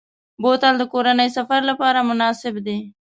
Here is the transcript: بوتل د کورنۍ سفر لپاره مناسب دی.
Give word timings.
بوتل 0.41 0.73
د 0.79 0.83
کورنۍ 0.93 1.29
سفر 1.37 1.61
لپاره 1.69 1.99
مناسب 2.09 2.55
دی. 2.65 2.77